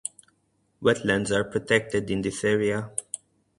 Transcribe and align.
Wetlands 0.81 1.29
are 1.29 1.43
protected 1.43 2.09
in 2.09 2.23
this 2.23 2.43
area. 2.43 2.89